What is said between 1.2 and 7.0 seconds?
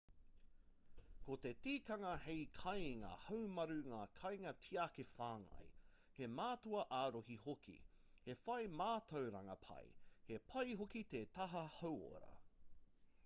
ko te tikanga he kāinga haumaru ngā kainga tiaki whāngai he mātua